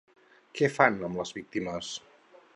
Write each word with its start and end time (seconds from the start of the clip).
Què 0.59 0.69
fan 0.77 0.97
amb 1.09 1.21
les 1.23 1.35
víctimes? 1.39 1.93